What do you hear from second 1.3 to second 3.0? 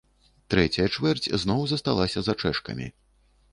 зноў засталася за чэшкамі.